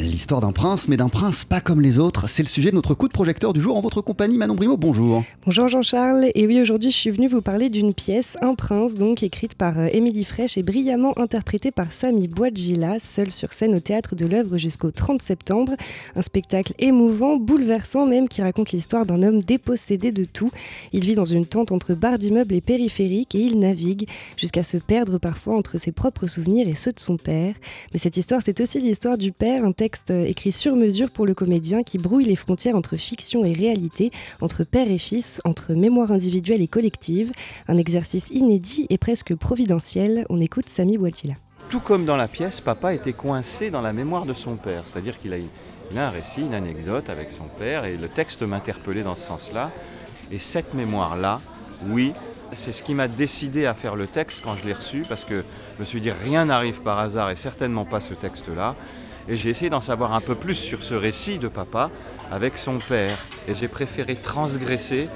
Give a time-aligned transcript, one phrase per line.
[0.00, 2.94] L'histoire d'un prince, mais d'un prince pas comme les autres, c'est le sujet de notre
[2.94, 4.38] coup de projecteur du jour en votre compagnie.
[4.38, 5.22] Manon Brimo, bonjour.
[5.44, 9.22] Bonjour Jean-Charles, et oui, aujourd'hui je suis venue vous parler d'une pièce, Un prince, donc
[9.22, 13.80] écrite par euh, Émilie Fraîche et brillamment interprétée par Sami Bouadjila, seul sur scène au
[13.80, 15.72] théâtre de l'œuvre jusqu'au 30 septembre.
[16.16, 20.50] Un spectacle émouvant, bouleversant même, qui raconte l'histoire d'un homme dépossédé de tout.
[20.94, 24.08] Il vit dans une tente entre barres d'immeubles et périphériques et il navigue
[24.38, 27.54] jusqu'à se perdre parfois entre ses propres souvenirs et ceux de son père.
[27.92, 31.34] Mais cette histoire, c'est aussi l'histoire du père, un texte écrit sur mesure pour le
[31.34, 36.10] comédien qui brouille les frontières entre fiction et réalité, entre père et fils, entre mémoire
[36.10, 37.32] individuelle et collective.
[37.68, 40.26] Un exercice inédit et presque providentiel.
[40.28, 41.34] On écoute Sami Bouadjila.
[41.70, 45.20] Tout comme dans la pièce, papa était coincé dans la mémoire de son père, c'est-à-dire
[45.20, 45.36] qu'il a,
[45.96, 49.70] un récit, une anecdote avec son père, et le texte m'interpellait dans ce sens-là.
[50.32, 51.40] Et cette mémoire-là,
[51.86, 52.12] oui,
[52.52, 55.44] c'est ce qui m'a décidé à faire le texte quand je l'ai reçu, parce que
[55.76, 58.74] je me suis dit rien n'arrive par hasard et certainement pas ce texte-là.
[59.30, 61.92] Et j'ai essayé d'en savoir un peu plus sur ce récit de papa
[62.32, 63.16] avec son père.
[63.46, 65.08] Et j'ai préféré transgresser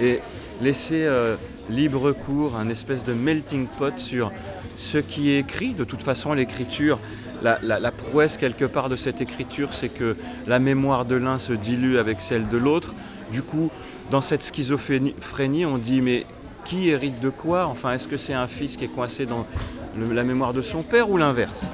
[0.00, 0.20] et
[0.62, 1.36] laisser euh,
[1.68, 4.32] libre cours, un espèce de melting pot sur
[4.78, 5.74] ce qui est écrit.
[5.74, 6.98] De toute façon, l'écriture,
[7.42, 11.52] la, la, prouesse quelque part de cette écriture, c'est que la mémoire de l'un se
[11.52, 12.94] dilue avec celle de l'autre.
[13.30, 13.70] Du coup,
[14.10, 16.24] dans cette schizophrénie, on dit mais
[16.64, 17.66] qui hérite de quoi?
[17.66, 19.46] Enfin, est-ce que c'est un fils qui est coincé dans
[19.98, 21.66] la mémoire de son père ou l'inverse?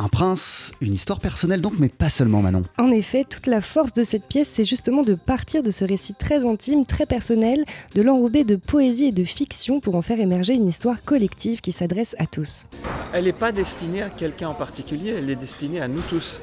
[0.00, 2.64] Un prince, une histoire personnelle donc, mais pas seulement Manon.
[2.78, 6.14] En effet, toute la force de cette pièce, c'est justement de partir de ce récit
[6.14, 10.54] très intime, très personnel, de l'enrober de poésie et de fiction pour en faire émerger
[10.54, 12.66] une histoire collective qui s'adresse à tous.
[13.12, 16.38] Elle n'est pas destinée à quelqu'un en particulier, elle est destinée à nous tous.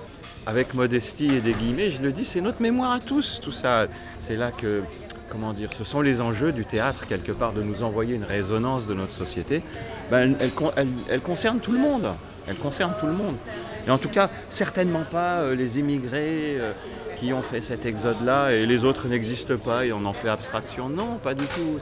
[0.46, 3.88] Avec modestie et des guillemets, je le dis, c'est notre mémoire à tous, tout ça.
[4.22, 4.84] C'est là que
[5.30, 8.88] comment dire, ce sont les enjeux du théâtre, quelque part, de nous envoyer une résonance
[8.88, 9.62] de notre société.
[10.10, 12.08] Ben, elle, elle, elle, concerne tout le monde
[12.48, 13.36] elle concerne tout le monde.
[13.88, 16.74] Et en tout cas, certainement pas euh, les immigrés euh,
[17.20, 20.90] qui ont fait cet exode-là et les autres n'existent pas et on en fait abstraction.
[20.90, 21.80] Non, pas du tout.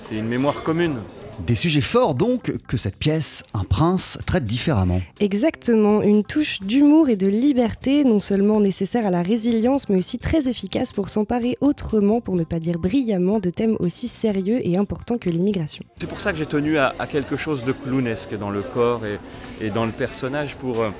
[0.00, 0.98] C'est une mémoire commune.
[1.46, 5.00] Des sujets forts donc que cette pièce, Un prince, traite différemment.
[5.20, 10.18] Exactement, une touche d'humour et de liberté non seulement nécessaire à la résilience mais aussi
[10.18, 14.76] très efficace pour s'emparer autrement, pour ne pas dire brillamment, de thèmes aussi sérieux et
[14.76, 15.84] importants que l'immigration.
[16.00, 19.70] C'est pour ça que j'ai tenu à, quelque chose de clownesque dans le corps et,
[19.70, 20.90] dans le personnage, pour, euh,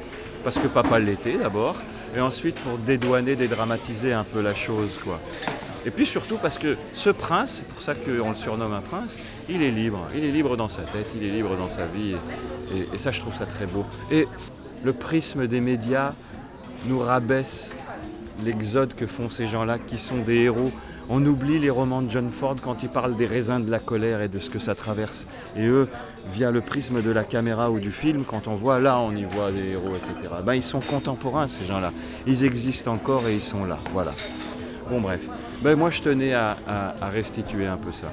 [0.45, 1.77] parce que papa l'était d'abord,
[2.17, 4.99] et ensuite pour dédouaner, dédramatiser un peu la chose.
[5.03, 5.21] quoi.
[5.89, 9.17] Et puis surtout parce que ce prince, c'est pour ça qu'on le surnomme un prince,
[9.49, 10.07] il est libre.
[10.15, 12.15] Il est libre dans sa tête, il est libre dans sa vie.
[12.93, 13.87] Et, ça, je trouve ça très beau.
[14.11, 14.29] Et
[14.85, 16.13] le prisme des médias
[16.89, 17.73] nous rabaisse
[18.45, 20.73] l'exode que font ces gens-là qui sont des héros.
[21.09, 24.21] On oublie les romans de John Ford quand ils parlent des raisins de la colère
[24.21, 25.27] et de ce que ça traverse.
[25.57, 25.89] Et eux,
[26.31, 29.25] via le prisme de la caméra ou du film, quand on voit là, on y
[29.25, 30.35] voit des héros, etc.
[30.45, 31.93] Ben, ils sont contemporains, ces gens-là.
[32.27, 33.79] Ils existent encore et ils sont là.
[33.95, 34.13] Voilà.
[34.91, 35.21] Bon bref,
[35.63, 36.57] ben, moi je tenais à,
[37.03, 38.11] restituer un peu ça.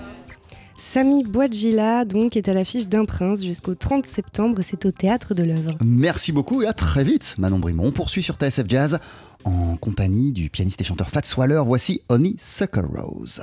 [0.78, 4.62] Sami Bouadjila, donc, est à l'affiche d'un prince jusqu'au 30 septembre.
[4.62, 5.72] C'est au théâtre de l'œuvre.
[5.84, 7.88] Merci beaucoup et à très vite, Manon Brimont.
[7.88, 9.00] On poursuit sur TSF Jazz
[9.46, 11.62] en compagnie du pianiste et chanteur Fats Waller.
[11.66, 13.42] Voici Honey Sucker Rose.